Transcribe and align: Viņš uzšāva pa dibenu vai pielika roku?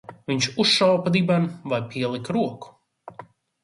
Viņš 0.29 0.47
uzšāva 0.63 0.95
pa 1.03 1.13
dibenu 1.17 1.71
vai 1.75 1.83
pielika 1.95 2.39
roku? 2.41 2.77